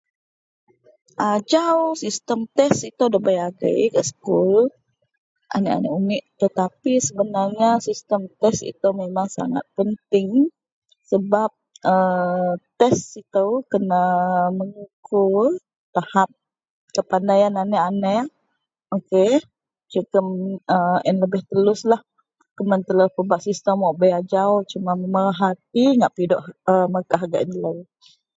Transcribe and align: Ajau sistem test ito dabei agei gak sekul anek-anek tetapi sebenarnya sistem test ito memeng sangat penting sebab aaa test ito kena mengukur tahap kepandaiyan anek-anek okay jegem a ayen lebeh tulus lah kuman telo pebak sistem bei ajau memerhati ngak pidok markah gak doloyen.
Ajau 1.31 1.79
sistem 2.03 2.39
test 2.57 2.79
ito 2.91 3.05
dabei 3.13 3.39
agei 3.47 3.81
gak 3.93 4.07
sekul 4.09 4.61
anek-anek 5.55 6.23
tetapi 6.41 6.91
sebenarnya 7.07 7.69
sistem 7.87 8.21
test 8.41 8.61
ito 8.71 8.87
memeng 8.99 9.29
sangat 9.37 9.65
penting 9.77 10.29
sebab 11.09 11.49
aaa 11.93 12.51
test 12.79 13.01
ito 13.21 13.45
kena 13.71 14.01
mengukur 14.57 15.47
tahap 15.95 16.29
kepandaiyan 16.95 17.55
anek-anek 17.63 18.23
okay 18.97 19.31
jegem 19.93 20.27
a 20.75 20.75
ayen 20.99 21.15
lebeh 21.21 21.41
tulus 21.49 21.81
lah 21.91 22.01
kuman 22.55 22.81
telo 22.87 23.05
pebak 23.15 23.41
sistem 23.47 23.75
bei 23.99 24.11
ajau 24.19 24.51
memerhati 24.87 25.83
ngak 25.97 26.13
pidok 26.15 26.41
markah 26.93 27.21
gak 27.31 27.45
doloyen. 27.49 27.87